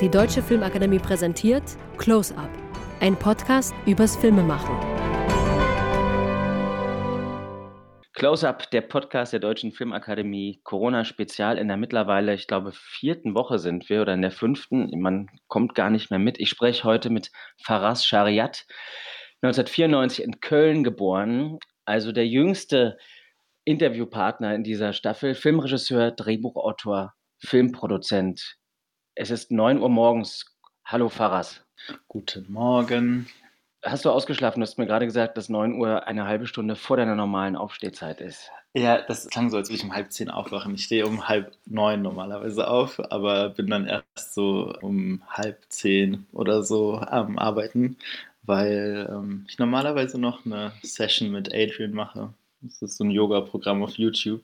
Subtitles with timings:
[0.00, 1.62] Die Deutsche Filmakademie präsentiert
[1.98, 2.48] Close Up,
[3.00, 4.74] ein Podcast übers Filmemachen.
[8.14, 13.58] Close Up, der Podcast der Deutschen Filmakademie, Corona-Spezial in der mittlerweile, ich glaube, vierten Woche
[13.58, 14.88] sind wir oder in der fünften.
[14.98, 16.40] Man kommt gar nicht mehr mit.
[16.40, 17.30] Ich spreche heute mit
[17.62, 18.64] Faraz Shariat,
[19.42, 22.96] 1994 in Köln geboren, also der jüngste
[23.64, 28.59] Interviewpartner in dieser Staffel, Filmregisseur, Drehbuchautor, Filmproduzent,
[29.20, 30.46] es ist 9 Uhr morgens.
[30.82, 31.60] Hallo Faras.
[32.08, 33.26] Guten Morgen.
[33.82, 34.60] Hast du ausgeschlafen?
[34.60, 38.22] Du hast mir gerade gesagt, dass 9 Uhr eine halbe Stunde vor deiner normalen Aufstehzeit
[38.22, 38.50] ist.
[38.72, 40.74] Ja, das klang so, als würde ich um halb zehn aufwachen.
[40.74, 46.26] Ich stehe um halb neun normalerweise auf, aber bin dann erst so um halb zehn
[46.32, 47.98] oder so am Arbeiten,
[48.44, 52.32] weil ähm, ich normalerweise noch eine Session mit Adrian mache.
[52.62, 54.40] Das ist so ein Yoga-Programm auf YouTube.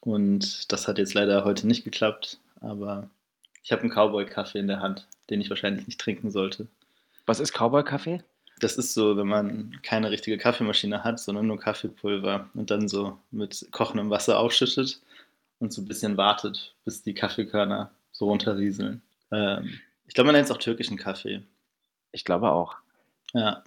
[0.00, 3.10] Und das hat jetzt leider heute nicht geklappt, aber
[3.62, 6.66] ich habe einen Cowboy-Kaffee in der Hand, den ich wahrscheinlich nicht trinken sollte.
[7.26, 8.22] Was ist Cowboy-Kaffee?
[8.60, 13.18] Das ist so, wenn man keine richtige Kaffeemaschine hat, sondern nur Kaffeepulver und dann so
[13.30, 15.00] mit kochendem Wasser aufschüttet
[15.60, 19.02] und so ein bisschen wartet, bis die Kaffeekörner so runterrieseln.
[19.32, 21.42] Ähm, ich glaube, man nennt es auch türkischen Kaffee.
[22.12, 22.76] Ich glaube auch.
[23.32, 23.64] Ja.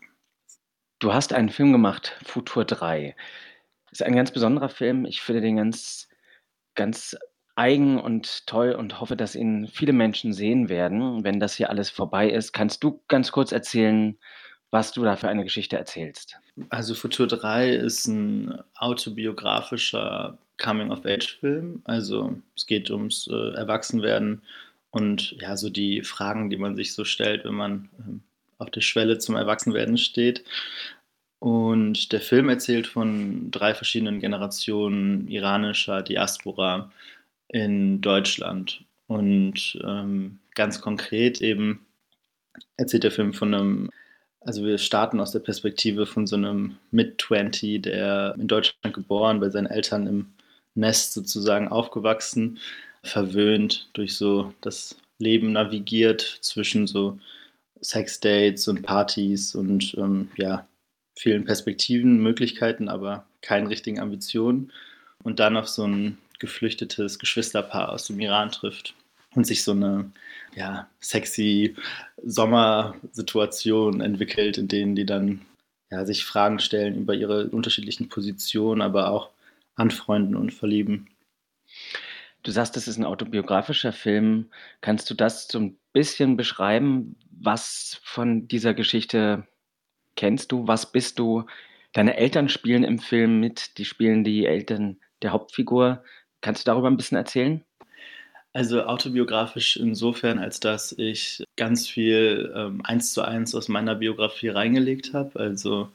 [0.99, 3.16] Du hast einen Film gemacht, Futur 3.
[3.89, 5.05] Das ist ein ganz besonderer Film.
[5.05, 6.08] Ich finde den ganz,
[6.75, 7.17] ganz
[7.55, 11.89] eigen und toll und hoffe, dass ihn viele Menschen sehen werden, wenn das hier alles
[11.89, 12.53] vorbei ist.
[12.53, 14.17] Kannst du ganz kurz erzählen,
[14.71, 16.37] was du da für eine Geschichte erzählst?
[16.69, 21.81] Also Futur 3 ist ein autobiografischer Coming-of-Age-Film.
[21.85, 24.41] Also es geht ums äh, Erwachsenwerden
[24.89, 28.19] und ja, so die Fragen, die man sich so stellt, wenn man äh,
[28.59, 30.43] auf der Schwelle zum Erwachsenwerden steht.
[31.39, 36.91] Und der Film erzählt von drei verschiedenen Generationen iranischer Diaspora
[37.47, 38.83] in Deutschland.
[39.08, 41.86] Und ähm, ganz konkret eben
[42.77, 43.89] erzählt der Film von einem,
[44.41, 49.49] also wir starten aus der Perspektive von so einem Mid-20, der in Deutschland geboren, bei
[49.49, 50.33] seinen Eltern im
[50.76, 52.59] Nest sozusagen aufgewachsen,
[53.04, 57.20] verwöhnt durch so das Leben navigiert zwischen so
[57.81, 60.67] Sexdates und Partys und ähm, ja,
[61.15, 64.71] vielen Perspektiven, Möglichkeiten, aber keinen richtigen Ambitionen.
[65.21, 68.93] Und dann auf so ein geflüchtetes Geschwisterpaar aus dem Iran trifft
[69.33, 70.11] und sich so eine
[70.55, 71.76] ja, sexy
[72.21, 75.45] Sommersituation entwickelt, in denen die dann
[75.89, 79.30] ja, sich Fragen stellen über ihre unterschiedlichen Positionen, aber auch
[79.76, 81.08] anfreunden und verlieben.
[82.43, 84.49] Du sagst, das ist ein autobiografischer Film.
[84.81, 87.15] Kannst du das so ein bisschen beschreiben?
[87.31, 89.48] Was von dieser Geschichte
[90.17, 90.67] kennst du?
[90.67, 91.45] Was bist du?
[91.93, 96.04] Deine Eltern spielen im Film mit, die spielen die Eltern der Hauptfigur.
[96.43, 97.64] Kannst du darüber ein bisschen erzählen?
[98.52, 104.49] Also autobiografisch insofern, als dass ich ganz viel ähm, eins zu eins aus meiner Biografie
[104.49, 105.39] reingelegt habe.
[105.39, 105.89] Also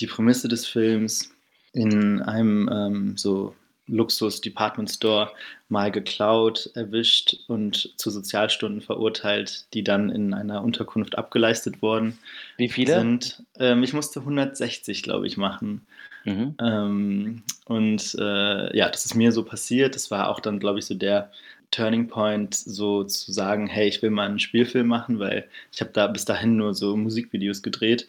[0.00, 1.32] die Prämisse des Films
[1.72, 3.54] in einem ähm, so
[3.86, 5.30] Luxus-Department Store
[5.68, 12.18] mal geklaut, erwischt und zu Sozialstunden verurteilt, die dann in einer Unterkunft abgeleistet wurden.
[12.56, 12.98] Wie viele?
[12.98, 15.86] Sind, ähm, ich musste 160, glaube ich, machen.
[16.24, 16.54] Mhm.
[16.60, 19.94] Ähm, und äh, ja, das ist mir so passiert.
[19.94, 21.30] Das war auch dann, glaube ich, so der
[21.70, 25.90] Turning Point, so zu sagen, hey, ich will mal einen Spielfilm machen, weil ich habe
[25.92, 28.06] da bis dahin nur so Musikvideos gedreht.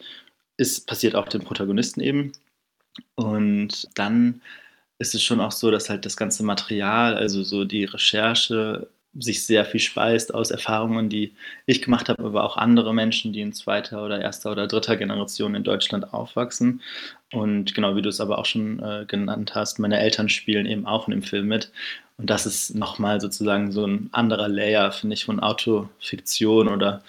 [0.56, 2.32] Ist passiert auch den Protagonisten eben.
[3.16, 4.42] Und dann
[4.98, 8.88] ist es schon auch so, dass halt das ganze Material, also so die Recherche
[9.18, 11.34] sich sehr viel speist aus Erfahrungen, die
[11.66, 15.54] ich gemacht habe, aber auch andere Menschen, die in zweiter oder erster oder dritter Generation
[15.54, 16.82] in Deutschland aufwachsen.
[17.32, 20.86] Und genau wie du es aber auch schon äh, genannt hast, meine Eltern spielen eben
[20.86, 21.70] auch in dem Film mit.
[22.16, 27.02] Und das ist nochmal sozusagen so ein anderer Layer, finde ich, von Autofiktion oder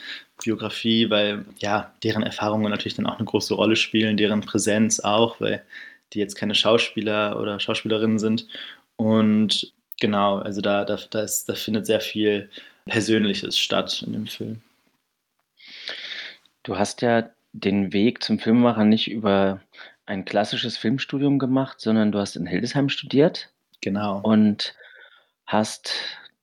[0.43, 5.39] Biografie, weil ja, deren Erfahrungen natürlich dann auch eine große Rolle spielen, deren Präsenz auch,
[5.39, 5.63] weil
[6.13, 8.47] die jetzt keine Schauspieler oder Schauspielerinnen sind.
[8.97, 12.49] Und Genau, also da, da, da, ist, da findet sehr viel
[12.85, 14.61] Persönliches statt in dem Film.
[16.63, 19.61] Du hast ja den Weg zum Filmemacher nicht über
[20.05, 23.49] ein klassisches Filmstudium gemacht, sondern du hast in Hildesheim studiert.
[23.81, 24.19] Genau.
[24.21, 24.75] Und
[25.45, 25.93] hast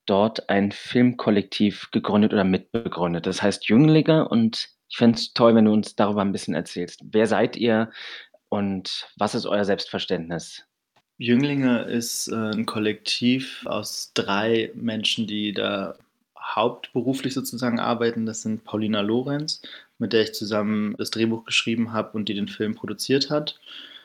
[0.07, 3.27] dort ein Filmkollektiv gegründet oder mitbegründet.
[3.27, 7.01] Das heißt Jünglinge und ich fände es toll, wenn du uns darüber ein bisschen erzählst.
[7.05, 7.91] Wer seid ihr
[8.49, 10.65] und was ist euer Selbstverständnis?
[11.19, 15.97] Jünglinge ist äh, ein Kollektiv aus drei Menschen, die da
[16.39, 18.27] hauptberuflich sozusagen arbeiten.
[18.27, 19.63] Das sind Paulina Lorenz,
[19.99, 23.59] mit der ich zusammen das Drehbuch geschrieben habe und die den Film produziert hat.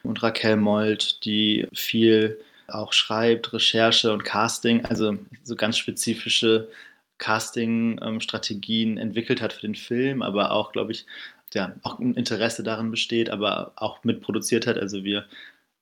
[0.03, 6.69] Und Raquel Molt, die viel auch schreibt, Recherche und Casting, also so ganz spezifische
[7.17, 11.05] Casting-Strategien entwickelt hat für den Film, aber auch, glaube ich,
[11.53, 14.77] ja, auch ein Interesse daran besteht, aber auch mitproduziert hat.
[14.77, 15.25] Also wir,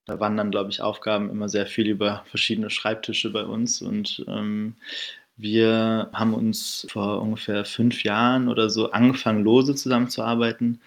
[0.05, 4.75] da wandern, glaube ich, Aufgaben immer sehr viel über verschiedene Schreibtische bei uns und ähm,
[5.37, 10.79] wir haben uns vor ungefähr fünf Jahren oder so angefangen, lose zusammenzuarbeiten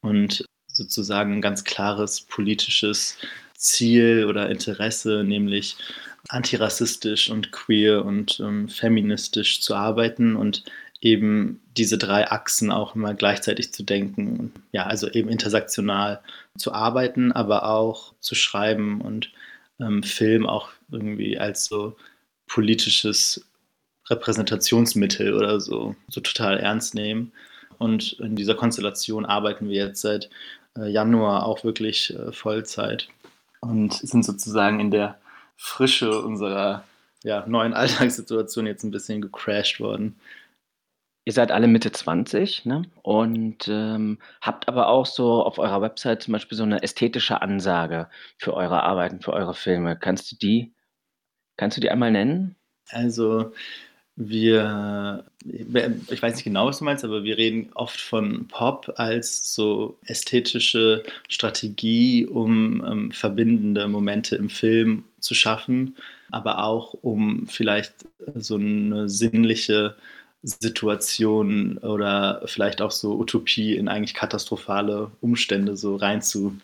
[0.00, 3.18] und sozusagen ein ganz klares politisches
[3.54, 5.76] Ziel oder Interesse, nämlich
[6.28, 10.64] antirassistisch und queer und ähm, feministisch zu arbeiten und
[11.00, 14.52] eben diese drei Achsen auch immer gleichzeitig zu denken.
[14.72, 16.20] Ja, also eben intersektional
[16.60, 19.32] zu arbeiten, aber auch zu schreiben und
[19.80, 21.96] ähm, Film auch irgendwie als so
[22.46, 23.44] politisches
[24.08, 27.32] Repräsentationsmittel oder so, so total ernst nehmen.
[27.78, 30.28] Und in dieser Konstellation arbeiten wir jetzt seit
[30.76, 33.08] äh, Januar auch wirklich äh, Vollzeit
[33.60, 35.18] und sind sozusagen in der
[35.56, 36.84] Frische unserer
[37.22, 40.18] ja, neuen Alltagssituation jetzt ein bisschen gecrashed worden.
[41.30, 42.82] Ihr seid alle Mitte 20 ne?
[43.02, 48.08] und ähm, habt aber auch so auf eurer Website zum Beispiel so eine ästhetische Ansage
[48.36, 49.96] für eure Arbeiten, für eure Filme.
[49.96, 50.72] Kannst du die,
[51.56, 52.56] kannst du die einmal nennen?
[52.88, 53.52] Also
[54.16, 59.54] wir, ich weiß nicht genau, was du meinst, aber wir reden oft von Pop als
[59.54, 65.94] so ästhetische Strategie, um ähm, verbindende Momente im Film zu schaffen,
[66.32, 67.94] aber auch um vielleicht
[68.34, 69.94] so eine sinnliche
[70.42, 76.56] Situation oder vielleicht auch so Utopie in eigentlich katastrophale Umstände so rein zu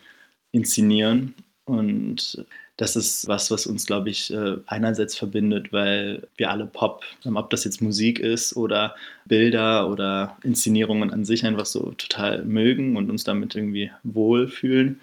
[0.53, 1.35] inszenieren.
[1.67, 2.47] Und
[2.77, 7.51] das ist was, was uns, glaube ich, äh, einerseits verbindet, weil wir alle Pop, ob
[7.51, 8.95] das jetzt Musik ist oder
[9.25, 15.01] Bilder oder Inszenierungen an sich einfach so total mögen und uns damit irgendwie wohlfühlen.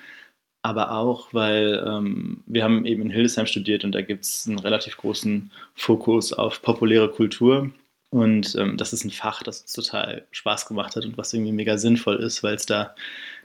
[0.61, 4.59] Aber auch, weil ähm, wir haben eben in Hildesheim studiert und da gibt es einen
[4.59, 7.71] relativ großen Fokus auf populäre Kultur.
[8.13, 11.51] Und ähm, das ist ein Fach, das uns total Spaß gemacht hat und was irgendwie
[11.51, 12.94] mega sinnvoll ist, weil es da,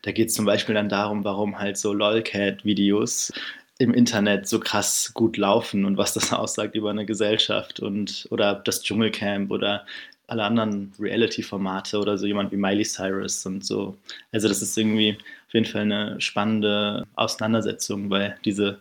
[0.02, 3.32] da geht es zum Beispiel dann darum, warum halt so LOLCAT-Videos
[3.78, 8.56] im Internet so krass gut laufen und was das aussagt über eine Gesellschaft und oder
[8.56, 9.86] das Dschungelcamp oder
[10.26, 13.96] alle anderen Reality-Formate oder so jemand wie Miley Cyrus und so.
[14.32, 15.16] Also das ist irgendwie
[15.46, 18.80] auf jeden Fall eine spannende Auseinandersetzung, weil diese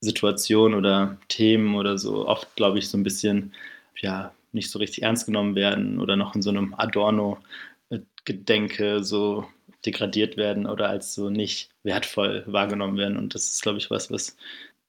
[0.00, 3.52] Situation oder Themen oder so oft, glaube ich, so ein bisschen,
[3.96, 9.46] ja, nicht so richtig ernst genommen werden oder noch in so einem Adorno-Gedenke so
[9.84, 13.16] degradiert werden oder als so nicht wertvoll wahrgenommen werden.
[13.16, 14.36] Und das ist, glaube ich, was, was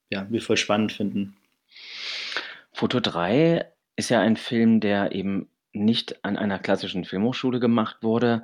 [0.09, 1.35] ja, wir voll spannend finden.
[2.71, 3.65] Foto 3
[3.95, 8.43] ist ja ein Film, der eben nicht an einer klassischen Filmhochschule gemacht wurde,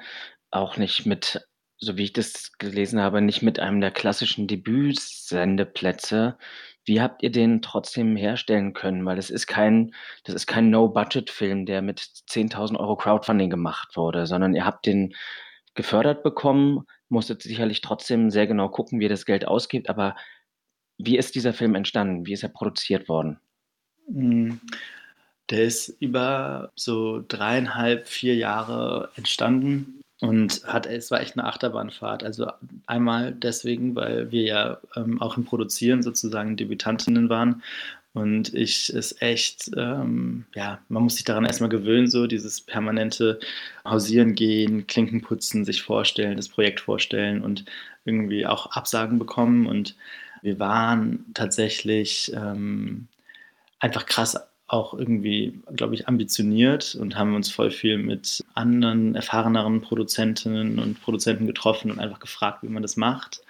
[0.52, 1.48] auch nicht mit,
[1.78, 6.38] so wie ich das gelesen habe, nicht mit einem der klassischen Debütsendeplätze.
[6.86, 9.06] Wie habt ihr den trotzdem herstellen können?
[9.06, 9.94] Weil es ist kein,
[10.24, 15.16] das ist kein No-Budget-Film, der mit 10.000 Euro Crowdfunding gemacht wurde, sondern ihr habt den
[15.74, 19.90] gefördert bekommen, musstet sicherlich trotzdem sehr genau gucken, wie ihr das Geld ausgibt.
[19.90, 20.16] Aber
[20.98, 22.26] wie ist dieser Film entstanden?
[22.26, 23.40] Wie ist er produziert worden?
[24.08, 24.62] Hm,
[25.50, 32.24] der ist über so dreieinhalb, vier Jahre entstanden und hat, es war echt eine Achterbahnfahrt.
[32.24, 32.48] Also
[32.88, 37.62] einmal deswegen, weil wir ja ähm, auch im Produzieren sozusagen Debütantinnen waren
[38.16, 43.42] und ich es echt, ähm, ja, man muss sich daran erstmal gewöhnen, so dieses permanente
[43.84, 47.66] Hausieren gehen, Klinken putzen, sich vorstellen, das Projekt vorstellen und
[48.06, 49.68] irgendwie auch Absagen bekommen.
[49.68, 49.98] Und
[50.42, 53.10] wir waren tatsächlich ähm,
[53.80, 59.82] einfach krass auch irgendwie, glaube ich, ambitioniert und haben uns voll viel mit anderen erfahreneren
[59.82, 63.42] Produzentinnen und Produzenten getroffen und einfach gefragt, wie man das macht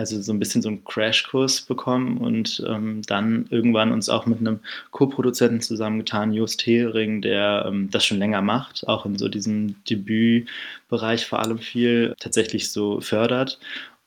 [0.00, 4.40] also so ein bisschen so einen Crashkurs bekommen und ähm, dann irgendwann uns auch mit
[4.40, 4.60] einem
[4.92, 11.26] Co-Produzenten zusammengetan, Just Hering, der ähm, das schon länger macht, auch in so diesem Debütbereich
[11.26, 13.60] vor allem viel tatsächlich so fördert.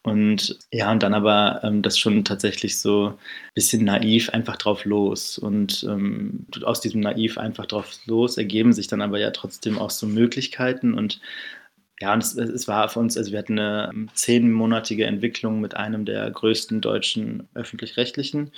[0.03, 3.15] Und ja, und dann aber ähm, das schon tatsächlich so ein
[3.55, 5.38] bisschen naiv einfach drauf los.
[5.38, 9.89] Und ähm, aus diesem naiv einfach drauf los ergeben sich dann aber ja trotzdem auch
[9.89, 11.22] so Möglichkeiten und
[12.01, 15.77] ja, und es, es, war für uns, also wir hatten eine ähm, zehnmonatige Entwicklung mit
[15.77, 18.51] einem der größten deutschen öffentlich-rechtlichen.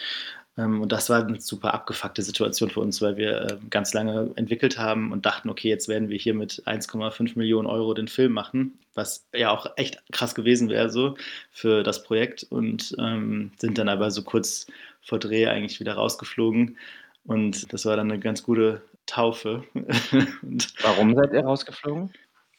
[0.58, 4.32] Ähm, und das war eine super abgefuckte Situation für uns, weil wir ähm, ganz lange
[4.36, 8.32] entwickelt haben und dachten, okay, jetzt werden wir hier mit 1,5 Millionen Euro den Film
[8.32, 11.16] machen, was ja auch echt krass gewesen wäre so
[11.52, 14.68] für das Projekt und ähm, sind dann aber so kurz
[15.02, 16.78] vor Dreh eigentlich wieder rausgeflogen.
[17.26, 19.64] Und das war dann eine ganz gute Taufe.
[20.82, 22.12] Warum seid ihr rausgeflogen?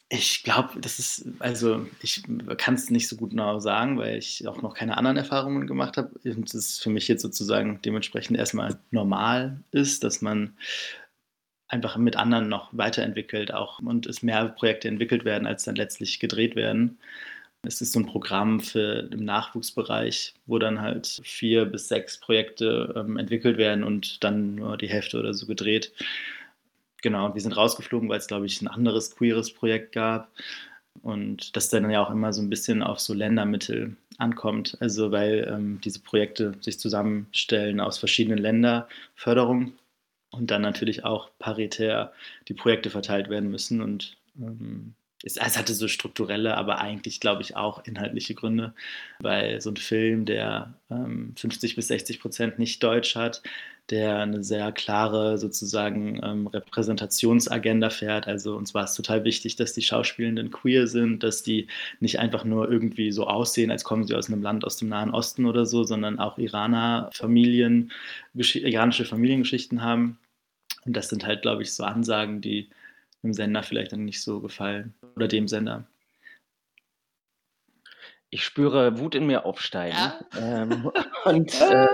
[0.09, 2.23] Ich glaube, das ist, also ich
[2.57, 5.97] kann es nicht so gut genau sagen, weil ich auch noch keine anderen Erfahrungen gemacht
[5.97, 6.17] habe.
[6.23, 10.55] Und es für mich jetzt sozusagen dementsprechend erstmal normal ist, dass man
[11.67, 16.19] einfach mit anderen noch weiterentwickelt auch und es mehr Projekte entwickelt werden, als dann letztlich
[16.19, 16.99] gedreht werden.
[17.63, 22.93] Es ist so ein Programm für im Nachwuchsbereich, wo dann halt vier bis sechs Projekte
[22.95, 25.91] ähm, entwickelt werden und dann nur die Hälfte oder so gedreht.
[27.07, 30.29] Genau, wir sind rausgeflogen, weil es, glaube ich, ein anderes queeres Projekt gab.
[31.03, 34.75] Und das dann ja auch immer so ein bisschen auf so Ländermittel ankommt.
[34.81, 39.79] Also weil ähm, diese Projekte sich zusammenstellen aus verschiedenen Länderförderungen
[40.31, 42.11] und dann natürlich auch paritär
[42.49, 43.79] die Projekte verteilt werden müssen.
[43.81, 44.93] Und ähm,
[45.27, 48.73] es, es, hatte so strukturelle, aber eigentlich, glaube ich, auch inhaltliche Gründe,
[49.19, 53.43] weil so ein Film, der ähm, 50 bis 60 Prozent nicht Deutsch hat,
[53.89, 58.27] der eine sehr klare sozusagen ähm, Repräsentationsagenda fährt.
[58.27, 61.67] Also uns war es total wichtig, dass die Schauspielenden queer sind, dass die
[61.99, 65.11] nicht einfach nur irgendwie so aussehen, als kommen sie aus einem Land aus dem Nahen
[65.11, 67.91] Osten oder so, sondern auch Iraner Familien,
[68.33, 70.19] iranische Familiengeschichten haben.
[70.85, 72.69] Und das sind halt, glaube ich, so Ansagen, die
[73.23, 75.87] dem Sender vielleicht dann nicht so gefallen oder dem Sender.
[78.29, 80.19] Ich spüre Wut in mir aufsteigen ja.
[80.37, 80.91] ähm,
[81.25, 81.87] und äh,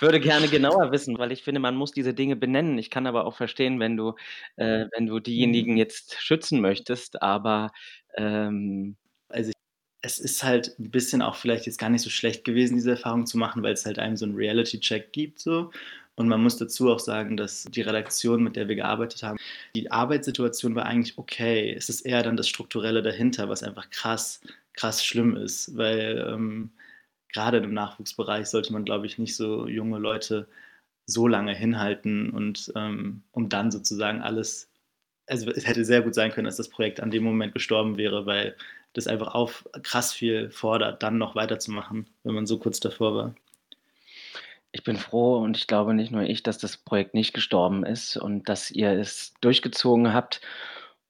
[0.00, 2.78] würde gerne genauer wissen, weil ich finde, man muss diese Dinge benennen.
[2.78, 4.14] Ich kann aber auch verstehen, wenn du,
[4.56, 5.78] äh, wenn du diejenigen mhm.
[5.78, 7.70] jetzt schützen möchtest, aber
[8.16, 8.96] ähm,
[9.28, 9.54] also ich,
[10.00, 13.26] es ist halt ein bisschen auch vielleicht jetzt gar nicht so schlecht gewesen, diese Erfahrung
[13.26, 15.70] zu machen, weil es halt einem so einen Reality-Check gibt so.
[16.16, 19.38] Und man muss dazu auch sagen, dass die Redaktion, mit der wir gearbeitet haben,
[19.74, 21.74] die Arbeitssituation war eigentlich okay.
[21.76, 24.40] Es ist eher dann das Strukturelle dahinter, was einfach krass
[24.74, 26.70] krass schlimm ist, weil ähm,
[27.32, 30.48] gerade im Nachwuchsbereich sollte man, glaube ich, nicht so junge Leute
[31.06, 34.70] so lange hinhalten und ähm, um dann sozusagen alles,
[35.26, 38.26] also es hätte sehr gut sein können, dass das Projekt an dem Moment gestorben wäre,
[38.26, 38.56] weil
[38.94, 43.34] das einfach auf krass viel fordert, dann noch weiterzumachen, wenn man so kurz davor war.
[44.74, 48.16] Ich bin froh und ich glaube nicht nur ich, dass das Projekt nicht gestorben ist
[48.16, 50.40] und dass ihr es durchgezogen habt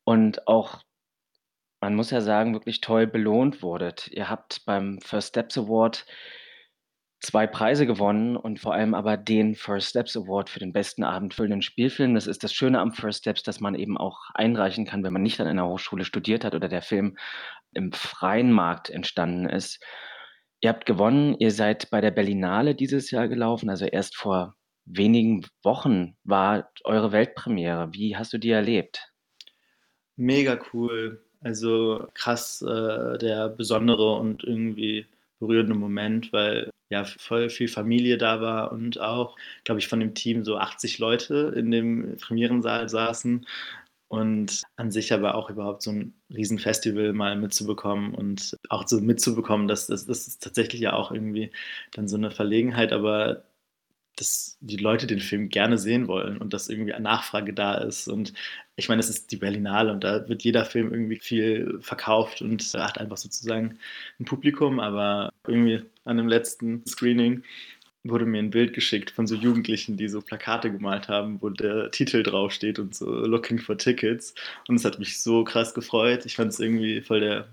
[0.04, 0.83] und auch
[1.80, 4.09] man muss ja sagen, wirklich toll belohnt wurdet.
[4.09, 6.04] Ihr habt beim First Steps Award
[7.21, 11.62] zwei Preise gewonnen und vor allem aber den First Steps Award für den besten abendfüllenden
[11.62, 12.14] Spielfilm.
[12.14, 15.23] Das ist das Schöne am First Steps, dass man eben auch einreichen kann, wenn man
[15.23, 17.16] nicht an einer Hochschule studiert hat oder der Film
[17.73, 19.83] im freien Markt entstanden ist.
[20.64, 24.56] Ihr habt gewonnen, ihr seid bei der Berlinale dieses Jahr gelaufen, also erst vor
[24.87, 27.90] wenigen Wochen war eure Weltpremiere.
[27.92, 29.12] Wie hast du die erlebt?
[30.16, 31.23] Mega cool.
[31.42, 35.04] Also krass äh, der besondere und irgendwie
[35.38, 40.14] berührende Moment, weil ja voll viel Familie da war und auch, glaube ich, von dem
[40.14, 43.47] Team so 80 Leute in dem Premierensaal saßen
[44.08, 49.68] und an sich aber auch überhaupt so ein Riesenfestival mal mitzubekommen und auch so mitzubekommen,
[49.68, 51.50] dass das, das ist tatsächlich ja auch irgendwie
[51.92, 53.44] dann so eine Verlegenheit, aber
[54.16, 58.06] dass die Leute den Film gerne sehen wollen und dass irgendwie eine Nachfrage da ist.
[58.08, 58.32] Und
[58.76, 62.62] ich meine, es ist die Berlinale und da wird jeder Film irgendwie viel verkauft und
[62.75, 63.78] hat einfach sozusagen
[64.20, 64.78] ein Publikum.
[64.80, 67.42] Aber irgendwie an dem letzten Screening
[68.04, 71.90] wurde mir ein Bild geschickt von so Jugendlichen, die so Plakate gemalt haben, wo der
[71.90, 74.34] Titel draufsteht und so Looking for Tickets.
[74.68, 76.26] Und es hat mich so krass gefreut.
[76.26, 77.49] Ich fand es irgendwie voll der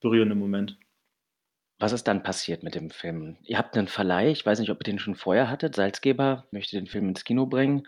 [0.00, 0.76] berührende Moment.
[1.78, 3.36] Was ist dann passiert mit dem Film?
[3.44, 5.76] Ihr habt einen Verleih, ich weiß nicht, ob ihr den schon vorher hattet.
[5.76, 7.86] Salzgeber möchte den Film ins Kino bringen.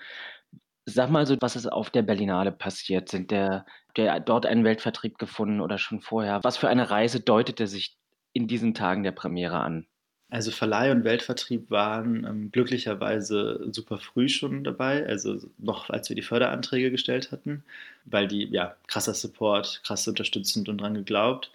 [0.84, 3.08] Sag mal so, was ist auf der Berlinale passiert?
[3.08, 6.40] Sind der, der dort einen Weltvertrieb gefunden oder schon vorher?
[6.44, 7.96] Was für eine Reise deutete sich
[8.32, 9.87] in diesen Tagen der Premiere an?
[10.30, 16.16] Also Verleih und Weltvertrieb waren ähm, glücklicherweise super früh schon dabei, also noch als wir
[16.16, 17.64] die Förderanträge gestellt hatten,
[18.04, 21.50] weil die, ja, krasser Support, krass unterstützend und dran geglaubt.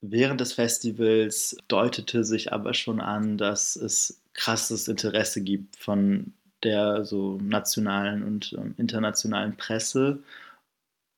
[0.00, 7.04] Während des Festivals deutete sich aber schon an, dass es krasses Interesse gibt von der
[7.04, 10.22] so nationalen und ähm, internationalen Presse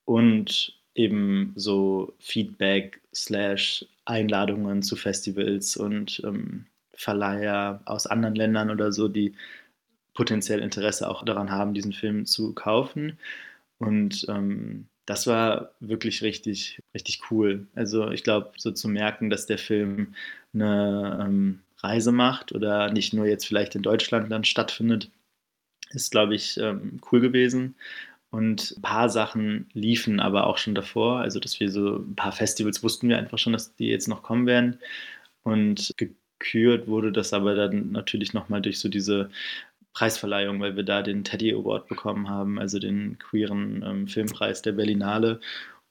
[0.05, 8.93] und eben so Feedback slash Einladungen zu Festivals und ähm, Verleiher aus anderen Ländern oder
[8.93, 9.35] so, die
[10.15, 13.19] potenziell Interesse auch daran haben, diesen Film zu kaufen.
[13.79, 17.69] Und ähm, das war wirklich richtig, richtig cool.
[17.77, 20.15] Also ich glaube, so zu merken, dass der Film
[20.53, 25.11] eine ähm, Reise macht oder nicht nur jetzt vielleicht in Deutschland dann stattfindet,
[25.91, 27.77] ist, glaube ich, ähm, cool gewesen.
[28.31, 31.21] Und ein paar Sachen liefen aber auch schon davor.
[31.21, 34.23] Also, dass wir so ein paar Festivals wussten wir einfach schon, dass die jetzt noch
[34.23, 34.79] kommen werden.
[35.43, 39.31] Und gekürt wurde das aber dann natürlich nochmal durch so diese
[39.95, 44.73] Preisverleihung, weil wir da den Teddy Award bekommen haben, also den queeren ähm, Filmpreis der
[44.73, 45.41] Berlinale.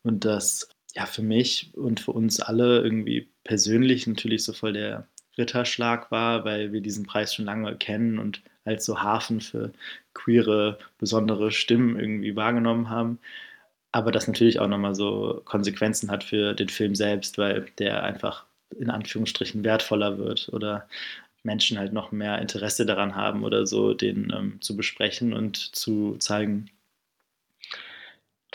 [0.04, 5.08] Und das ja für mich und für uns alle irgendwie persönlich natürlich so voll der
[5.38, 9.72] Ritterschlag war, weil wir diesen Preis schon lange kennen und als so Hafen für
[10.14, 13.20] queere, besondere Stimmen irgendwie wahrgenommen haben.
[13.92, 18.46] Aber das natürlich auch nochmal so Konsequenzen hat für den Film selbst, weil der einfach
[18.78, 20.88] in Anführungsstrichen wertvoller wird oder
[21.44, 26.18] Menschen halt noch mehr Interesse daran haben oder so, den ähm, zu besprechen und zu
[26.20, 26.70] zeigen.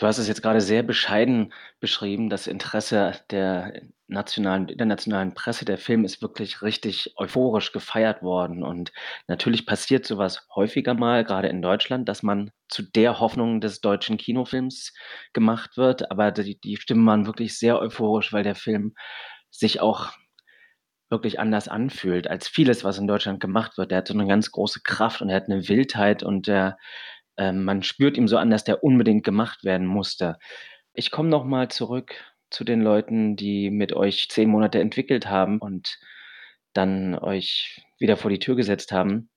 [0.03, 5.63] Du hast es jetzt gerade sehr bescheiden beschrieben, das Interesse der nationalen, internationalen Presse.
[5.63, 8.63] Der Film ist wirklich richtig euphorisch gefeiert worden.
[8.63, 8.91] Und
[9.29, 14.17] natürlich passiert sowas häufiger mal, gerade in Deutschland, dass man zu der Hoffnung des deutschen
[14.17, 14.93] Kinofilms
[15.31, 16.11] gemacht wird.
[16.11, 18.95] Aber die, die Stimmen waren wirklich sehr euphorisch, weil der Film
[19.51, 20.11] sich auch
[21.09, 23.91] wirklich anders anfühlt als vieles, was in Deutschland gemacht wird.
[23.91, 26.77] Der hat so eine ganz große Kraft und er hat eine Wildheit und der,
[27.37, 30.37] äh, man spürt ihm so an, dass der unbedingt gemacht werden musste.
[30.93, 32.15] Ich komme noch mal zurück
[32.49, 35.97] zu den Leuten, die mit euch zehn Monate entwickelt haben und
[36.73, 39.29] dann euch wieder vor die Tür gesetzt haben.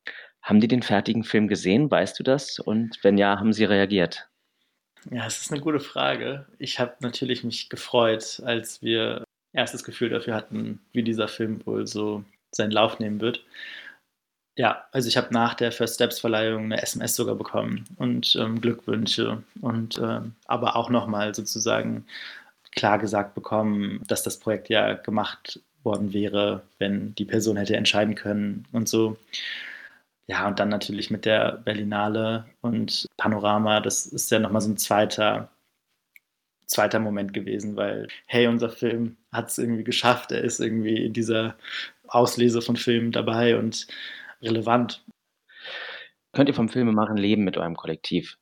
[0.42, 1.90] Haben die den fertigen Film gesehen?
[1.90, 2.58] Weißt du das?
[2.58, 4.28] Und wenn ja, haben sie reagiert?
[5.10, 6.46] Ja, es ist eine gute Frage.
[6.58, 11.86] Ich habe natürlich mich gefreut, als wir erstes Gefühl dafür hatten, wie dieser Film wohl
[11.86, 13.44] so seinen Lauf nehmen wird.
[14.56, 18.60] Ja, also ich habe nach der First Steps Verleihung eine SMS sogar bekommen und ähm,
[18.60, 22.06] Glückwünsche und ähm, aber auch nochmal sozusagen
[22.72, 28.14] klar gesagt bekommen, dass das Projekt ja gemacht worden wäre, wenn die Person hätte entscheiden
[28.14, 29.18] können und so.
[30.28, 34.76] Ja, und dann natürlich mit der Berlinale und Panorama, das ist ja nochmal so ein
[34.78, 35.50] zweiter
[36.66, 41.12] zweiter Moment gewesen, weil, hey, unser Film hat es irgendwie geschafft, er ist irgendwie in
[41.12, 41.56] dieser
[42.08, 43.86] Auslese von Filmen dabei und
[44.42, 45.04] relevant.
[46.32, 48.36] Könnt ihr vom Filmemachen leben mit eurem Kollektiv?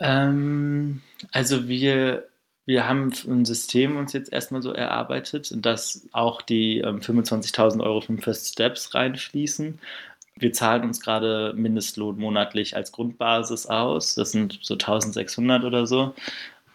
[0.00, 1.02] Ähm,
[1.32, 2.28] also wir,
[2.66, 8.00] wir haben ein System uns jetzt erstmal so erarbeitet, dass auch die ähm, 25.000 Euro
[8.00, 9.78] vom First Steps reinfließen.
[10.36, 14.14] Wir zahlen uns gerade Mindestlohn monatlich als Grundbasis aus.
[14.14, 16.14] Das sind so 1600 oder so.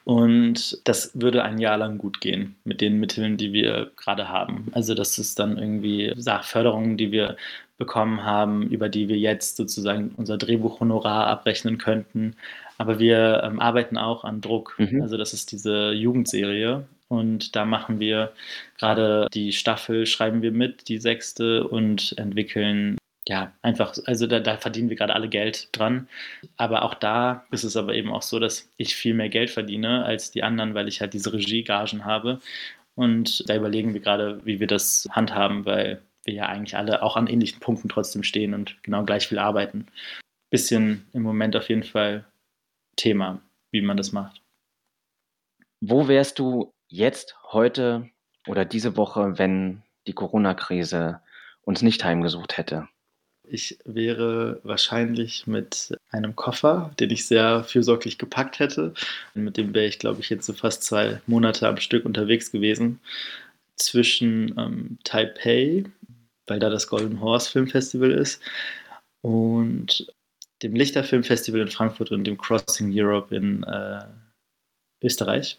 [0.05, 4.67] Und das würde ein Jahr lang gut gehen mit den Mitteln, die wir gerade haben.
[4.73, 7.37] Also das ist dann irgendwie Förderungen, die wir
[7.83, 12.37] bekommen haben, über die wir jetzt sozusagen unser Drehbuchhonorar abrechnen könnten.
[12.77, 14.75] Aber wir ähm, arbeiten auch an Druck.
[14.77, 15.01] Mhm.
[15.01, 16.85] Also das ist diese Jugendserie.
[17.09, 18.31] Und da machen wir
[18.79, 24.57] gerade die Staffel, schreiben wir mit, die sechste, und entwickeln ja, einfach, also da, da,
[24.57, 26.07] verdienen wir gerade alle Geld dran.
[26.57, 30.05] Aber auch da ist es aber eben auch so, dass ich viel mehr Geld verdiene
[30.05, 32.39] als die anderen, weil ich halt diese Regiegagen habe.
[32.95, 37.15] Und da überlegen wir gerade, wie wir das handhaben, weil wir ja eigentlich alle auch
[37.17, 39.87] an ähnlichen Punkten trotzdem stehen und genau gleich viel arbeiten.
[40.49, 42.25] Bisschen im Moment auf jeden Fall
[42.95, 44.41] Thema, wie man das macht.
[45.81, 48.09] Wo wärst du jetzt, heute
[48.47, 51.21] oder diese Woche, wenn die Corona-Krise
[51.63, 52.87] uns nicht heimgesucht hätte?
[53.45, 58.93] Ich wäre wahrscheinlich mit einem Koffer, den ich sehr fürsorglich gepackt hätte.
[59.33, 63.01] Mit dem wäre ich, glaube ich, jetzt so fast zwei Monate am Stück unterwegs gewesen.
[63.75, 65.83] Zwischen ähm, Taipei,
[66.47, 68.41] weil da das Golden Horse Filmfestival ist,
[69.23, 70.07] und
[70.61, 74.03] dem Lichterfilmfestival in Frankfurt und dem Crossing Europe in äh,
[75.01, 75.57] Österreich.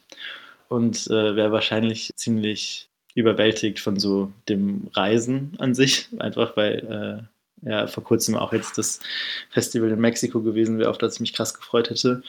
[0.68, 7.28] Und äh, wäre wahrscheinlich ziemlich überwältigt von so dem Reisen an sich, einfach weil
[7.62, 9.00] äh, ja vor kurzem auch jetzt das
[9.50, 12.22] Festival in Mexiko gewesen wäre, auf das ich mich krass gefreut hätte.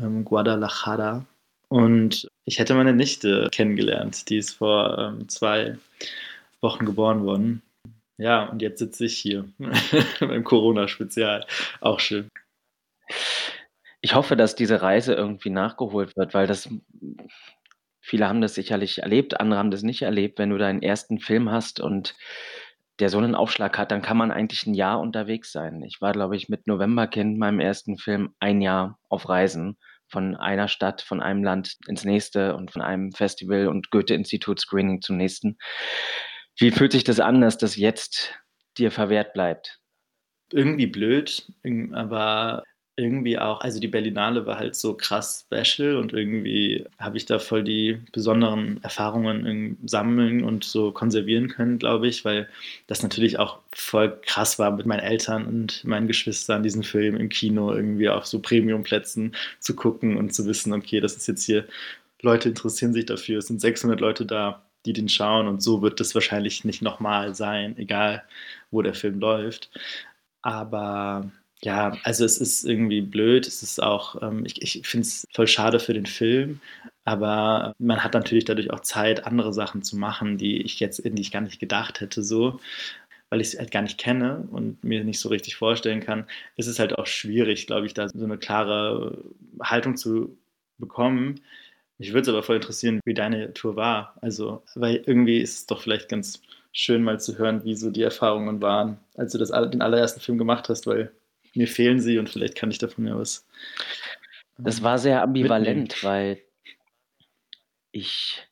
[0.00, 1.24] Ähm, Guadalajara.
[1.68, 5.78] Und ich hätte meine Nichte kennengelernt, die ist vor ähm, zwei
[6.60, 7.62] Wochen geboren worden.
[8.22, 9.48] Ja, und jetzt sitze ich hier
[10.20, 11.44] beim Corona-Spezial.
[11.80, 12.28] Auch schön.
[14.00, 16.68] Ich hoffe, dass diese Reise irgendwie nachgeholt wird, weil das
[18.00, 21.50] viele haben das sicherlich erlebt, andere haben das nicht erlebt, wenn du deinen ersten Film
[21.50, 22.14] hast und
[23.00, 25.82] der so einen Aufschlag hat, dann kann man eigentlich ein Jahr unterwegs sein.
[25.82, 30.68] Ich war, glaube ich, mit Novemberkind, meinem ersten Film, ein Jahr auf Reisen von einer
[30.68, 35.58] Stadt, von einem Land ins nächste und von einem Festival und Goethe-Institut-Screening zum nächsten.
[36.58, 38.34] Wie fühlt sich das an, dass das jetzt
[38.78, 39.80] dir verwehrt bleibt?
[40.52, 41.50] Irgendwie blöd,
[41.92, 42.62] aber
[42.96, 47.38] irgendwie auch, also die Berlinale war halt so krass special und irgendwie habe ich da
[47.38, 52.48] voll die besonderen Erfahrungen sammeln und so konservieren können, glaube ich, weil
[52.86, 57.30] das natürlich auch voll krass war mit meinen Eltern und meinen Geschwistern, diesen Film im
[57.30, 61.66] Kino irgendwie auf so Premiumplätzen zu gucken und zu wissen, okay, das ist jetzt hier,
[62.20, 66.00] Leute interessieren sich dafür, es sind 600 Leute da, die den schauen und so wird
[66.00, 68.24] das wahrscheinlich nicht nochmal sein, egal
[68.70, 69.70] wo der Film läuft.
[70.42, 71.30] Aber
[71.62, 73.46] ja, also es ist irgendwie blöd.
[73.46, 76.60] Es ist auch, ähm, ich, ich finde es voll schade für den Film,
[77.04, 81.14] aber man hat natürlich dadurch auch Zeit, andere Sachen zu machen, die ich jetzt, in
[81.16, 82.60] die ich gar nicht gedacht hätte, so.
[83.30, 86.66] weil ich es halt gar nicht kenne und mir nicht so richtig vorstellen kann, ist
[86.66, 89.18] es halt auch schwierig, glaube ich, da so eine klare
[89.62, 90.38] Haltung zu
[90.78, 91.40] bekommen.
[92.02, 94.16] Mich würde es aber voll interessieren, wie deine Tour war.
[94.22, 98.02] Also, weil irgendwie ist es doch vielleicht ganz schön mal zu hören, wie so die
[98.02, 101.12] Erfahrungen waren, als du das, den allerersten Film gemacht hast, weil
[101.54, 103.46] mir fehlen sie und vielleicht kann ich davon ja was.
[104.58, 106.02] Das war sehr ambivalent, mitnehmen.
[106.02, 106.42] weil
[107.92, 108.48] ich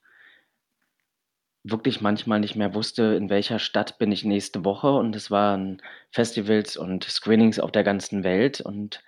[1.65, 4.93] wirklich manchmal nicht mehr wusste, in welcher Stadt bin ich nächste Woche.
[4.93, 5.83] Und es waren
[6.13, 8.61] Festivals und Screenings auf der ganzen Welt.
[8.61, 9.03] Und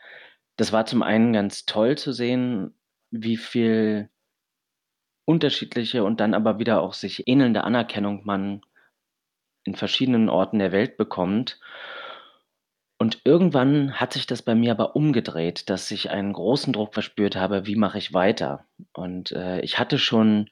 [0.57, 2.75] das war zum einen ganz toll zu sehen,
[3.13, 4.09] wie viel
[5.25, 8.63] unterschiedliche und dann aber wieder auch sich ähnelnde Anerkennung man
[9.65, 11.61] in verschiedenen Orten der Welt bekommt.
[12.99, 17.37] Und irgendwann hat sich das bei mir aber umgedreht, dass ich einen großen Druck verspürt
[17.37, 18.67] habe, wie mache ich weiter?
[18.93, 20.51] Und äh, ich hatte schon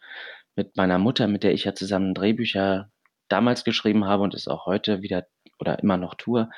[0.56, 2.90] mit meiner Mutter, mit der ich ja zusammen Drehbücher
[3.28, 5.26] damals geschrieben habe und es auch heute wieder
[5.60, 6.50] oder immer noch tue,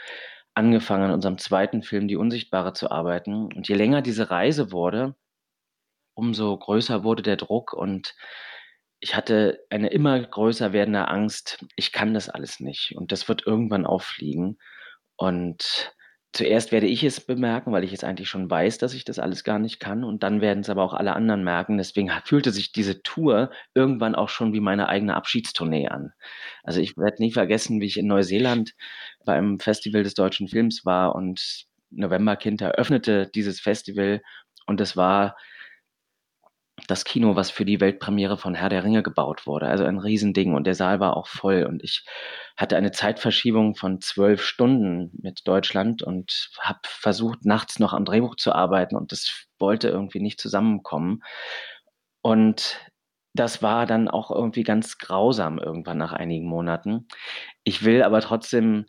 [0.55, 3.53] angefangen an unserem zweiten Film Die Unsichtbare zu arbeiten.
[3.53, 5.15] Und je länger diese Reise wurde,
[6.15, 8.15] umso größer wurde der Druck und
[9.01, 13.47] ich hatte eine immer größer werdende Angst, ich kann das alles nicht und das wird
[13.47, 14.59] irgendwann auffliegen.
[15.17, 15.93] Und
[16.33, 19.45] zuerst werde ich es bemerken, weil ich es eigentlich schon weiß, dass ich das alles
[19.45, 20.05] gar nicht kann.
[20.05, 21.79] Und dann werden es aber auch alle anderen merken.
[21.79, 26.13] Deswegen fühlte sich diese Tour irgendwann auch schon wie meine eigene Abschiedstournee an.
[26.63, 28.75] Also ich werde nie vergessen, wie ich in Neuseeland
[29.25, 34.23] beim Festival des deutschen Films war und Novemberkind eröffnete dieses Festival
[34.67, 35.37] und es war
[36.89, 39.67] das Kino, was für die Weltpremiere von Herr der Ringe gebaut wurde.
[39.67, 42.05] Also ein Riesending und der Saal war auch voll und ich
[42.57, 48.37] hatte eine Zeitverschiebung von zwölf Stunden mit Deutschland und habe versucht, nachts noch am Drehbuch
[48.37, 51.23] zu arbeiten und das wollte irgendwie nicht zusammenkommen.
[52.23, 52.79] Und
[53.35, 57.07] das war dann auch irgendwie ganz grausam irgendwann nach einigen Monaten.
[57.65, 58.87] Ich will aber trotzdem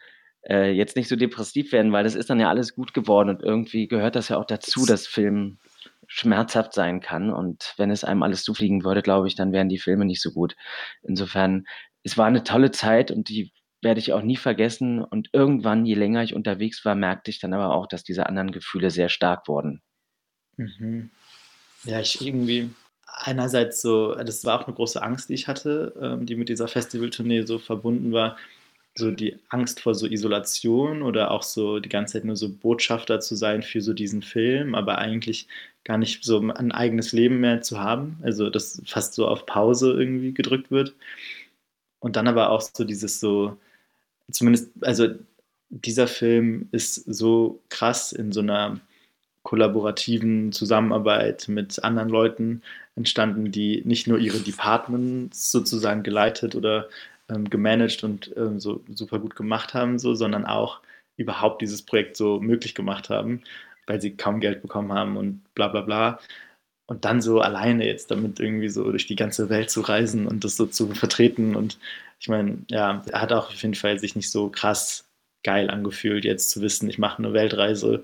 [0.50, 3.42] äh, jetzt nicht so depressiv werden, weil das ist dann ja alles gut geworden und
[3.42, 5.60] irgendwie gehört das ja auch dazu, dass Film
[6.16, 7.34] schmerzhaft sein kann.
[7.34, 10.32] Und wenn es einem alles zufliegen würde, glaube ich, dann wären die Filme nicht so
[10.32, 10.56] gut.
[11.02, 11.66] Insofern,
[12.04, 15.04] es war eine tolle Zeit und die werde ich auch nie vergessen.
[15.04, 18.52] Und irgendwann, je länger ich unterwegs war, merkte ich dann aber auch, dass diese anderen
[18.52, 19.82] Gefühle sehr stark wurden.
[20.58, 21.10] Mhm.
[21.84, 22.70] Ja, ich irgendwie
[23.08, 26.68] einerseits so, das war auch eine große Angst, die ich hatte, ähm, die mit dieser
[26.68, 28.38] Festivaltournee so verbunden war
[28.96, 33.20] so die Angst vor so Isolation oder auch so die ganze Zeit nur so Botschafter
[33.20, 35.48] zu sein für so diesen Film, aber eigentlich
[35.84, 38.18] gar nicht so ein eigenes Leben mehr zu haben.
[38.24, 40.94] Also das fast so auf Pause irgendwie gedrückt wird.
[42.00, 43.58] Und dann aber auch so dieses so,
[44.32, 45.08] zumindest, also
[45.70, 48.80] dieser Film ist so krass in so einer
[49.44, 52.62] kollaborativen Zusammenarbeit mit anderen Leuten
[52.96, 56.88] entstanden, die nicht nur ihre Departments sozusagen geleitet oder
[57.34, 60.82] ähm, gemanagt und ähm, so super gut gemacht haben, so, sondern auch
[61.18, 63.42] überhaupt dieses Projekt so möglich gemacht haben,
[63.88, 66.20] weil sie kaum Geld bekommen haben und bla bla bla.
[66.88, 70.44] Und dann so alleine jetzt damit irgendwie so durch die ganze Welt zu reisen und
[70.44, 71.56] das so zu vertreten.
[71.56, 71.80] Und
[72.20, 75.10] ich meine, ja, hat auch auf jeden Fall sich nicht so krass
[75.44, 78.04] geil angefühlt, jetzt zu wissen, ich mache eine Weltreise.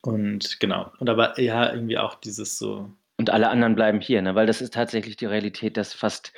[0.00, 0.92] Und genau.
[0.98, 2.90] Und aber ja, irgendwie auch dieses so.
[3.18, 4.34] Und alle anderen bleiben hier, ne?
[4.34, 6.32] weil das ist tatsächlich die Realität, dass fast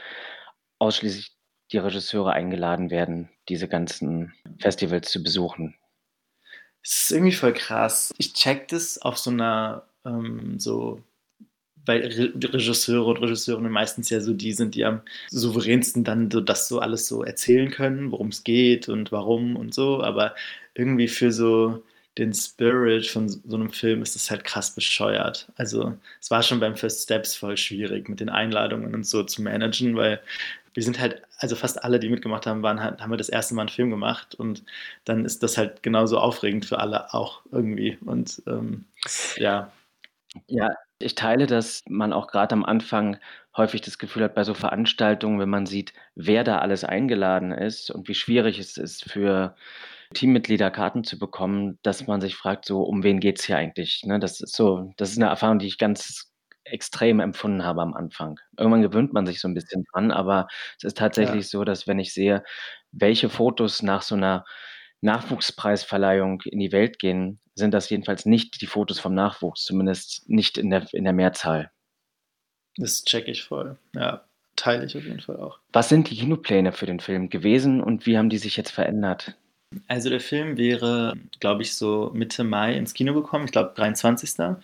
[0.79, 1.36] ausschließlich
[1.72, 5.74] die Regisseure eingeladen werden, diese ganzen Festivals zu besuchen.
[6.83, 8.14] Es ist irgendwie voll krass.
[8.18, 11.02] Ich check das auf so einer, ähm, so,
[11.85, 16.40] weil Re Regisseure und Regisseurinnen meistens ja so die sind, die am souveränsten dann so
[16.40, 20.00] das so alles so erzählen können, worum es geht und warum und so.
[20.00, 20.35] Aber
[20.74, 21.83] irgendwie für so
[22.18, 25.48] den Spirit von so einem Film ist das halt krass bescheuert.
[25.57, 29.42] Also es war schon beim First Steps voll schwierig mit den Einladungen und so zu
[29.42, 30.20] managen, weil
[30.77, 33.55] wir sind halt, also fast alle, die mitgemacht haben, waren halt, haben wir das erste
[33.55, 34.62] Mal einen Film gemacht und
[35.07, 37.99] dann ist das halt genauso aufregend für alle auch irgendwie.
[38.05, 38.85] Und ähm,
[39.37, 39.73] ja.
[40.49, 43.19] Ja, ich teile, dass man auch gerade am Anfang
[43.57, 47.91] häufig das Gefühl hat, bei so Veranstaltungen, wenn man sieht, wer da alles eingeladen ist
[47.91, 49.57] und wie schwierig es ist für
[50.15, 54.03] Teammitglieder Karten zu bekommen, dass man sich fragt, so um wen geht es hier eigentlich?
[54.05, 54.19] Ne?
[54.21, 56.31] Das ist so, das ist eine Erfahrung, die ich ganz
[56.70, 58.38] extrem empfunden habe am Anfang.
[58.57, 60.48] Irgendwann gewöhnt man sich so ein bisschen dran, aber
[60.79, 61.48] es ist tatsächlich ja.
[61.48, 62.42] so, dass wenn ich sehe,
[62.92, 64.44] welche Fotos nach so einer
[65.00, 70.59] Nachwuchspreisverleihung in die Welt gehen, sind das jedenfalls nicht die Fotos vom Nachwuchs, zumindest nicht
[70.59, 71.70] in der, in der Mehrzahl.
[72.76, 73.79] Das checke ich voll.
[73.94, 74.24] Ja,
[74.57, 75.59] teile ich auf jeden Fall auch.
[75.72, 79.37] Was sind die Kinopläne für den Film gewesen und wie haben die sich jetzt verändert?
[79.89, 84.57] Also der Film wäre, glaube ich, so Mitte Mai ins Kino gekommen, ich glaube 23.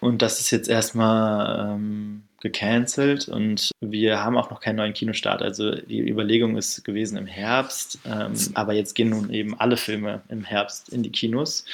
[0.00, 5.42] Und das ist jetzt erstmal ähm, gecancelt und wir haben auch noch keinen neuen Kinostart.
[5.42, 10.22] Also die Überlegung ist gewesen im Herbst, ähm, aber jetzt gehen nun eben alle Filme
[10.28, 11.64] im Herbst in die Kinos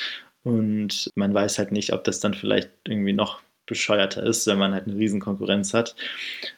[0.43, 4.73] und man weiß halt nicht, ob das dann vielleicht irgendwie noch bescheuerter ist, wenn man
[4.73, 5.95] halt eine Riesenkonkurrenz hat.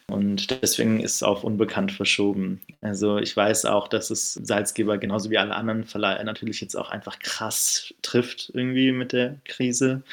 [0.07, 2.61] Und deswegen ist es auf unbekannt verschoben.
[2.81, 6.89] Also ich weiß auch, dass es Salzgeber genauso wie alle anderen Verleiher natürlich jetzt auch
[6.89, 10.03] einfach krass trifft irgendwie mit der Krise.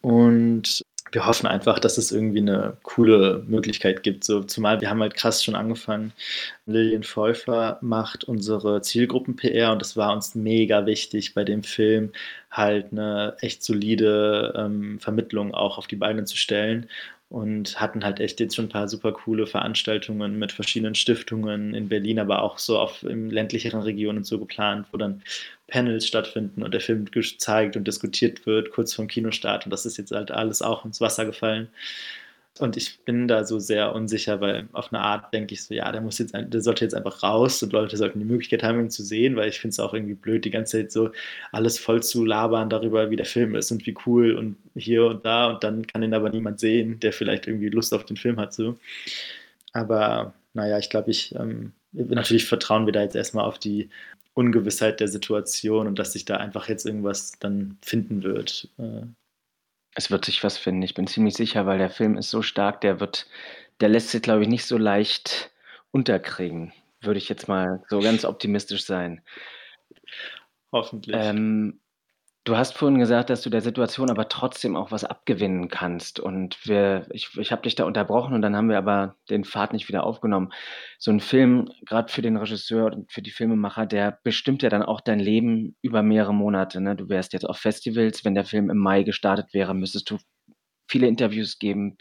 [0.00, 4.24] Und wir hoffen einfach, dass es irgendwie eine coole Möglichkeit gibt.
[4.24, 6.12] So, zumal wir haben halt krass schon angefangen.
[6.66, 12.12] Lilian Pfeuffer macht unsere Zielgruppen-PR und das war uns mega wichtig bei dem Film,
[12.50, 16.88] halt eine echt solide ähm, Vermittlung auch auf die Beine zu stellen
[17.32, 21.88] und hatten halt echt jetzt schon ein paar super coole Veranstaltungen mit verschiedenen Stiftungen in
[21.88, 25.22] Berlin, aber auch so auf in ländlicheren Regionen so geplant, wo dann
[25.72, 29.64] Panels stattfinden und der Film gezeigt und diskutiert wird, kurz vorm Kinostart.
[29.64, 31.68] Und das ist jetzt halt alles auch ins Wasser gefallen.
[32.58, 35.90] Und ich bin da so sehr unsicher, weil auf eine Art denke ich so, ja,
[35.90, 38.90] der muss jetzt, der sollte jetzt einfach raus und Leute sollten die Möglichkeit haben, ihn
[38.90, 41.10] zu sehen, weil ich finde es auch irgendwie blöd, die ganze Zeit so
[41.52, 45.24] alles voll zu labern darüber, wie der Film ist und wie cool und hier und
[45.24, 48.38] da und dann kann ihn aber niemand sehen, der vielleicht irgendwie Lust auf den Film
[48.38, 48.78] hat, so.
[49.72, 53.90] Aber naja, ich glaube, ich, ähm, natürlich vertrauen wir da jetzt erstmal auf die
[54.34, 58.68] Ungewissheit der Situation und dass sich da einfach jetzt irgendwas dann finden wird.
[58.78, 59.02] Äh,
[59.94, 62.80] es wird sich was finden, ich bin ziemlich sicher, weil der Film ist so stark,
[62.80, 63.26] der wird
[63.82, 65.50] der lässt sich, glaube ich, nicht so leicht
[65.90, 69.20] unterkriegen, würde ich jetzt mal so ganz optimistisch sein.
[70.70, 71.16] Hoffentlich.
[71.18, 71.80] Ähm,
[72.44, 76.18] Du hast vorhin gesagt, dass du der Situation aber trotzdem auch was abgewinnen kannst.
[76.18, 79.72] Und wir, ich, ich habe dich da unterbrochen und dann haben wir aber den Pfad
[79.72, 80.52] nicht wieder aufgenommen.
[80.98, 84.82] So ein Film, gerade für den Regisseur und für die Filmemacher, der bestimmt ja dann
[84.82, 86.80] auch dein Leben über mehrere Monate.
[86.80, 86.96] Ne?
[86.96, 90.18] Du wärst jetzt auf Festivals, wenn der Film im Mai gestartet wäre, müsstest du
[90.88, 91.96] viele Interviews geben,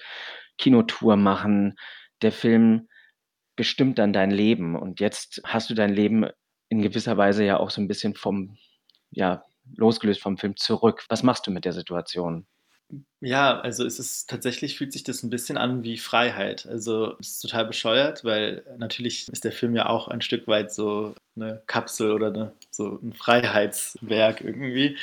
[0.58, 1.75] Kinotour machen.
[2.23, 2.88] Der Film
[3.56, 4.75] bestimmt dann dein Leben.
[4.75, 6.25] Und jetzt hast du dein Leben
[6.69, 8.58] in gewisser Weise ja auch so ein bisschen vom,
[9.12, 9.43] ja,
[9.75, 11.05] losgelöst vom Film zurück.
[11.10, 12.45] Was machst du mit der Situation?
[13.21, 16.65] Ja, also es ist tatsächlich fühlt sich das ein bisschen an wie Freiheit.
[16.65, 20.73] Also es ist total bescheuert, weil natürlich ist der Film ja auch ein Stück weit
[20.73, 24.97] so eine Kapsel oder eine, so ein Freiheitswerk irgendwie.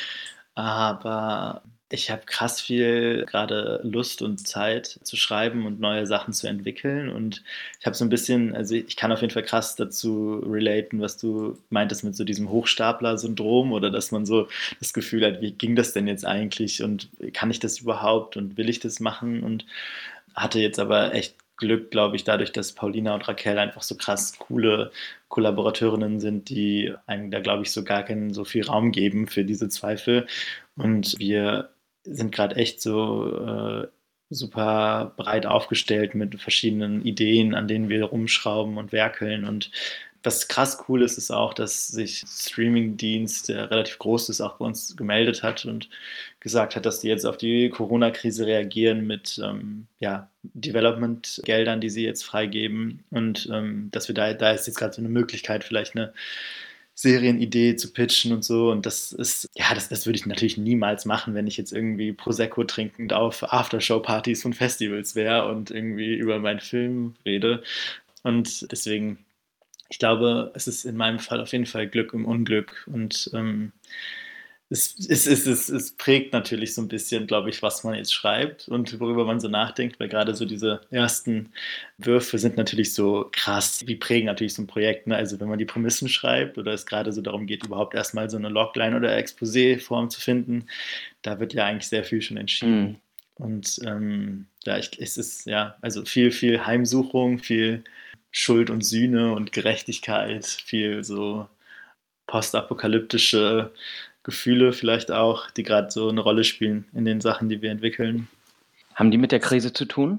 [0.54, 6.46] Aber ich habe krass viel gerade Lust und Zeit zu schreiben und neue Sachen zu
[6.46, 7.08] entwickeln.
[7.08, 7.42] Und
[7.80, 11.16] ich habe so ein bisschen, also ich kann auf jeden Fall krass dazu relaten, was
[11.16, 14.48] du meintest mit so diesem Hochstapler-Syndrom oder dass man so
[14.80, 18.58] das Gefühl hat, wie ging das denn jetzt eigentlich und kann ich das überhaupt und
[18.58, 19.42] will ich das machen?
[19.42, 19.64] Und
[20.34, 24.38] hatte jetzt aber echt Glück, glaube ich, dadurch, dass Paulina und Raquel einfach so krass
[24.38, 24.92] coole
[25.28, 29.44] Kollaborateurinnen sind, die einem da, glaube ich, so gar keinen so viel Raum geben für
[29.44, 30.26] diese Zweifel.
[30.76, 31.70] Und wir
[32.10, 33.88] sind gerade echt so äh,
[34.30, 39.44] super breit aufgestellt mit verschiedenen Ideen, an denen wir rumschrauben und werkeln.
[39.44, 39.70] Und
[40.22, 44.64] was krass cool ist, ist auch, dass sich Streaming-Dienst, der relativ groß ist, auch bei
[44.66, 45.88] uns gemeldet hat und
[46.40, 52.04] gesagt hat, dass die jetzt auf die Corona-Krise reagieren mit ähm, ja, Development-Geldern, die sie
[52.04, 53.04] jetzt freigeben.
[53.10, 56.12] Und ähm, dass wir da, da ist jetzt gerade so eine Möglichkeit, vielleicht eine
[56.98, 58.72] Serienidee zu pitchen und so.
[58.72, 62.12] Und das ist, ja, das, das würde ich natürlich niemals machen, wenn ich jetzt irgendwie
[62.12, 67.62] Prosecco trinkend auf Aftershow-Partys von Festivals wäre und irgendwie über meinen Film rede.
[68.24, 69.24] Und deswegen,
[69.88, 72.84] ich glaube, es ist in meinem Fall auf jeden Fall Glück im Unglück.
[72.92, 73.70] Und ähm,
[74.70, 78.68] es, es, es, es, prägt natürlich so ein bisschen, glaube ich, was man jetzt schreibt
[78.68, 81.52] und worüber man so nachdenkt, weil gerade so diese ersten
[81.96, 85.06] Würfe sind natürlich so krass, die prägen natürlich so ein Projekt.
[85.06, 85.16] Ne?
[85.16, 88.36] Also wenn man die Prämissen schreibt oder es gerade so darum geht, überhaupt erstmal so
[88.36, 90.66] eine Logline oder Exposé-Form zu finden,
[91.22, 92.82] da wird ja eigentlich sehr viel schon entschieden.
[92.82, 92.96] Mhm.
[93.36, 97.84] Und ähm, da ist es ja, also viel, viel Heimsuchung, viel
[98.32, 101.48] Schuld und Sühne und Gerechtigkeit, viel so
[102.26, 103.72] postapokalyptische
[104.28, 108.28] Gefühle vielleicht auch, die gerade so eine Rolle spielen in den Sachen, die wir entwickeln.
[108.94, 110.18] Haben die mit der Krise zu tun?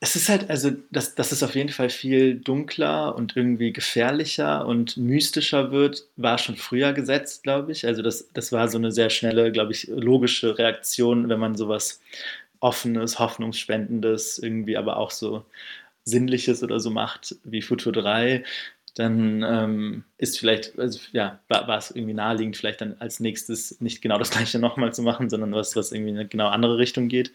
[0.00, 4.66] Es ist halt, also, dass, dass es auf jeden Fall viel dunkler und irgendwie gefährlicher
[4.66, 7.86] und mystischer wird, war schon früher gesetzt, glaube ich.
[7.86, 12.02] Also, das, das war so eine sehr schnelle, glaube ich, logische Reaktion, wenn man sowas
[12.60, 15.46] Offenes, Hoffnungsspendendes, irgendwie aber auch so
[16.04, 18.44] Sinnliches oder so macht, wie Futur 3,
[18.94, 24.02] dann ähm, ist vielleicht, also ja, war, es irgendwie naheliegend, vielleicht dann als nächstes nicht
[24.02, 27.08] genau das gleiche nochmal zu machen, sondern was, was irgendwie in eine genau andere Richtung
[27.08, 27.32] geht.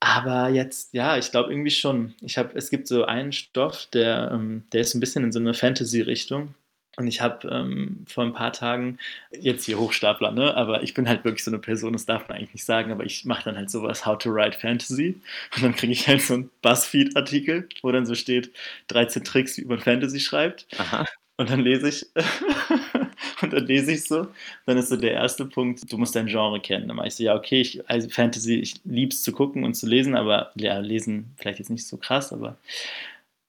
[0.00, 2.14] Aber jetzt, ja, ich glaube irgendwie schon.
[2.22, 5.38] Ich habe, es gibt so einen Stoff, der, ähm, der ist ein bisschen in so
[5.38, 6.54] eine Fantasy-Richtung.
[6.96, 8.98] Und ich habe ähm, vor ein paar Tagen,
[9.30, 10.54] jetzt hier Hochstapler, ne?
[10.54, 13.04] aber ich bin halt wirklich so eine Person, das darf man eigentlich nicht sagen, aber
[13.04, 15.18] ich mache dann halt sowas, How to Write Fantasy.
[15.56, 18.52] Und dann kriege ich halt so einen Buzzfeed-Artikel, wo dann so steht,
[18.88, 20.66] 13 Tricks, wie man Fantasy schreibt.
[20.76, 21.06] Aha.
[21.38, 22.06] Und dann lese ich,
[23.42, 24.28] und dann lese ich so,
[24.66, 26.88] dann ist so der erste Punkt, du musst dein Genre kennen.
[26.88, 29.74] Dann mache ich so, ja, okay, ich, also Fantasy, ich liebe es zu gucken und
[29.74, 32.58] zu lesen, aber ja, lesen vielleicht jetzt nicht so krass, aber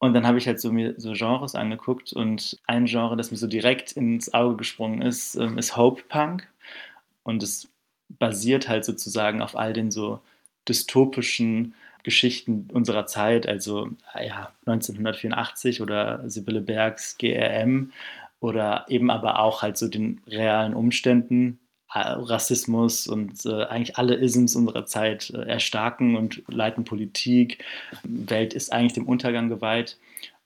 [0.03, 3.37] und dann habe ich halt so mir so Genres angeguckt und ein Genre, das mir
[3.37, 6.45] so direkt ins Auge gesprungen ist, ähm, ist Hope Punk.
[7.23, 7.69] Und es
[8.09, 10.19] basiert halt sozusagen auf all den so
[10.67, 17.93] dystopischen Geschichten unserer Zeit, also ja, 1984 oder Sibylle Bergs GRM
[18.41, 21.59] oder eben aber auch halt so den realen Umständen
[22.01, 27.63] Rassismus und äh, eigentlich alle Isms unserer Zeit äh, erstarken und leiten Politik.
[28.03, 29.97] Welt ist eigentlich dem Untergang geweiht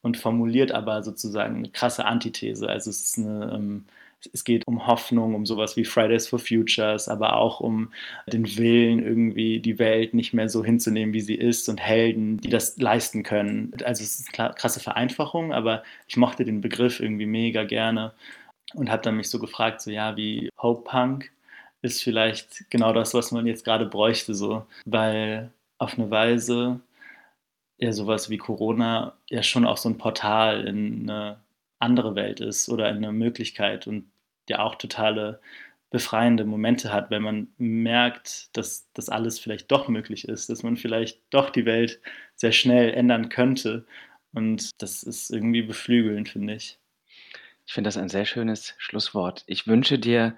[0.01, 2.67] und formuliert aber sozusagen eine krasse Antithese.
[2.69, 3.85] Also es eine, ähm,
[4.33, 7.91] es geht um Hoffnung, um sowas wie Fridays for Futures, aber auch um
[8.25, 12.49] den Willen, irgendwie die Welt nicht mehr so hinzunehmen, wie sie ist und Helden, die
[12.49, 13.71] das leisten können.
[13.85, 18.13] Also es ist eine krasse Vereinfachung, aber ich mochte den Begriff irgendwie mega gerne
[18.73, 21.31] und habe dann mich so gefragt, so ja, wie Hope Punk
[21.81, 26.79] ist vielleicht genau das, was man jetzt gerade bräuchte, so, weil auf eine Weise
[27.77, 31.39] ja sowas wie Corona ja schon auch so ein Portal in eine
[31.79, 34.09] andere Welt ist oder in eine Möglichkeit und
[34.49, 35.39] ja auch totale
[35.89, 40.75] befreiende Momente hat, wenn man merkt, dass das alles vielleicht doch möglich ist, dass man
[40.75, 42.01] vielleicht doch die Welt
[42.35, 43.85] sehr schnell ändern könnte.
[44.33, 46.77] Und das ist irgendwie beflügelnd, finde ich.
[47.65, 49.43] Ich finde das ein sehr schönes Schlusswort.
[49.47, 50.37] Ich wünsche dir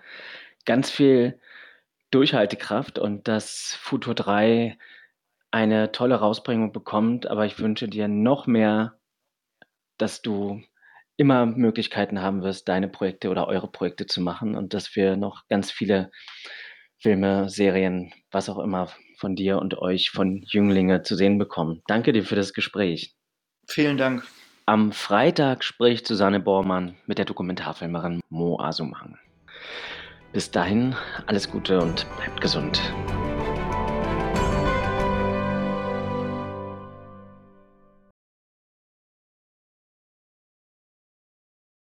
[0.69, 1.39] ganz viel
[2.12, 4.77] Durchhaltekraft und dass Futur 3
[5.49, 8.99] eine tolle Rausbringung bekommt, aber ich wünsche dir noch mehr,
[9.97, 10.62] dass du
[11.17, 15.47] immer Möglichkeiten haben wirst, deine Projekte oder eure Projekte zu machen und dass wir noch
[15.47, 16.12] ganz viele
[16.99, 21.82] Filme, Serien, was auch immer von dir und euch, von Jünglinge zu sehen bekommen.
[21.88, 23.15] Danke dir für das Gespräch.
[23.67, 24.23] Vielen Dank.
[24.67, 29.17] Am Freitag spricht Susanne Bormann mit der Dokumentarfilmerin Mo Asumang.
[30.31, 32.79] Bis dahin alles Gute und bleibt gesund.